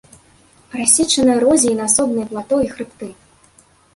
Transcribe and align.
Рассечана 0.79 1.35
эрозіяй 1.41 1.75
на 1.79 1.85
асобныя 1.91 2.29
плато 2.31 2.55
і 2.69 2.69
хрыбты. 2.75 3.13